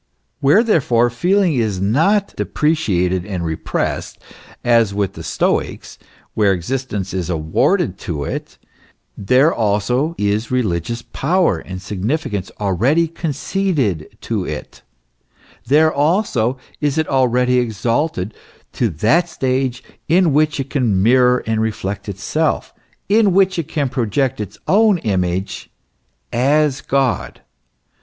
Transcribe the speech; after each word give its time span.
Where, 0.39 0.63
therefore, 0.63 1.11
feeling 1.11 1.53
is 1.53 1.79
not 1.79 2.35
depreciated 2.35 3.23
and 3.23 3.45
repressed, 3.45 4.17
as 4.63 4.95
with 4.95 5.13
the 5.13 5.21
Stoics, 5.21 5.99
where 6.33 6.53
existence 6.53 7.13
is 7.13 7.29
awarded 7.29 7.99
to 7.99 8.23
it, 8.23 8.57
there 9.15 9.53
also 9.53 10.15
is 10.17 10.49
religious 10.49 11.03
power 11.03 11.59
and 11.59 11.79
significance 11.79 12.49
already 12.59 13.07
conceded 13.07 14.17
to 14.21 14.43
it, 14.43 14.81
there 15.67 15.93
also 15.93 16.57
is 16.79 16.97
it 16.97 17.07
already 17.07 17.59
exalted 17.59 18.33
to 18.73 18.89
that 18.89 19.29
stage 19.29 19.83
in 20.07 20.33
which 20.33 20.59
it 20.59 20.71
can 20.71 21.03
mirror 21.03 21.43
and 21.45 21.61
reflect 21.61 22.09
itself, 22.09 22.73
in 23.07 23.33
which 23.33 23.59
it 23.59 23.67
can 23.67 23.87
project 23.87 24.41
its 24.41 24.57
own 24.67 24.97
image 24.97 25.69
as 26.33 26.81
God. 26.81 27.41